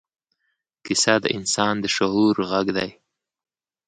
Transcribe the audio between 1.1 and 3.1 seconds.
د انسان د شعور غږ دی.